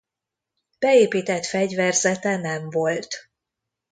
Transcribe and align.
Beépített 0.79 1.45
fegyverzete 1.45 2.37
nem 2.37 2.69
volt. 2.69 3.29